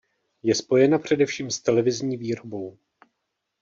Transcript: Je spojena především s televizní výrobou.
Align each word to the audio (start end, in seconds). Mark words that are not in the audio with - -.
Je 0.43 0.55
spojena 0.55 0.99
především 0.99 1.51
s 1.51 1.59
televizní 1.59 2.17
výrobou. 2.17 2.77